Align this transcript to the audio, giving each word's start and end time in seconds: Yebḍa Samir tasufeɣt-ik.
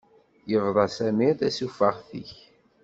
Yebḍa 0.51 0.85
Samir 0.95 1.33
tasufeɣt-ik. 1.39 2.33